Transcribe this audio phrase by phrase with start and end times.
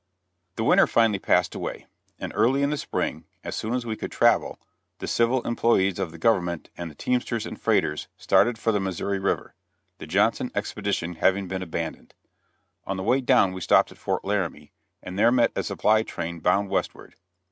[0.55, 1.85] The winter finally passed away,
[2.17, 4.57] and early in the spring, as soon as we could travel,
[4.97, 9.19] the civil employees of the government, with the teamsters and freighters, started for the Missouri
[9.19, 9.53] river;
[9.99, 12.15] the Johnson expedition having been abandoned.
[12.87, 14.71] On the way down we stopped at Fort Laramie,
[15.03, 17.13] and there met a supply train bound westward.